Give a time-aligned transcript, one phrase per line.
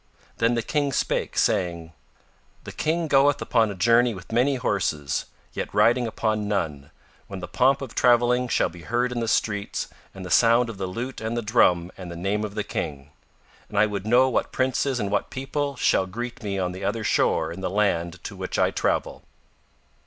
[0.39, 1.93] Then the King spake, saying:
[2.63, 6.89] "The King goeth upon a journey with many horses, yet riding upon none,
[7.27, 10.79] when the pomp of travelling shall be heard in the streets and the sound of
[10.79, 13.11] the lute and the drum and the name of the King.
[13.69, 17.03] And I would know what princes and what people shall greet me on the other
[17.03, 19.21] shore in the land to which I travel."